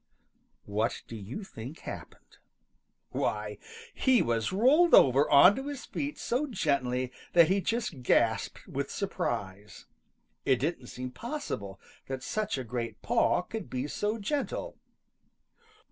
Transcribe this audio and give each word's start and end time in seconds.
What 0.65 1.03
do 1.07 1.15
you 1.15 1.43
think 1.43 1.81
happened? 1.81 2.39
Why, 3.11 3.59
he 3.93 4.23
was 4.23 4.51
rolled 4.51 4.95
over 4.95 5.29
on 5.29 5.55
to 5.57 5.67
his 5.67 5.85
feet 5.85 6.17
so 6.17 6.47
gently 6.47 7.11
that 7.33 7.49
he 7.49 7.61
just 7.61 8.01
gasped 8.01 8.65
with 8.67 8.89
surprise. 8.89 9.85
It 10.43 10.55
didn't 10.55 10.87
seem 10.87 11.11
possible 11.11 11.79
that 12.07 12.23
such 12.23 12.57
a 12.57 12.63
great 12.63 12.99
paw 13.03 13.43
could 13.43 13.69
be 13.69 13.85
so 13.85 14.17
gentle. 14.17 14.79